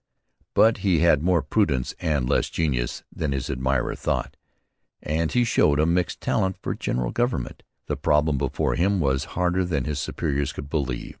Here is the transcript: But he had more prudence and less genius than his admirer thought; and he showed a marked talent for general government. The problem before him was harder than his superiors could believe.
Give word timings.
But 0.55 0.77
he 0.77 1.01
had 1.01 1.21
more 1.21 1.43
prudence 1.43 1.93
and 1.99 2.27
less 2.27 2.49
genius 2.49 3.03
than 3.15 3.33
his 3.33 3.51
admirer 3.51 3.93
thought; 3.93 4.35
and 5.03 5.31
he 5.31 5.43
showed 5.43 5.79
a 5.79 5.85
marked 5.85 6.19
talent 6.19 6.57
for 6.59 6.73
general 6.73 7.11
government. 7.11 7.61
The 7.85 7.97
problem 7.97 8.39
before 8.39 8.73
him 8.73 8.99
was 8.99 9.25
harder 9.37 9.63
than 9.63 9.83
his 9.83 9.99
superiors 9.99 10.53
could 10.53 10.71
believe. 10.71 11.09